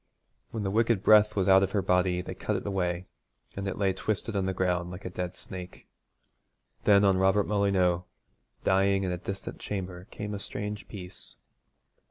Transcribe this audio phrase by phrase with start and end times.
[0.49, 3.05] When the wicked breath was out of her body they cut it away,
[3.55, 5.85] and it lay twisted on the ground like a dead snake.
[6.85, 8.01] Then on Robert Molyneux,
[8.63, 11.35] dying in a distant chamber, came a strange peace.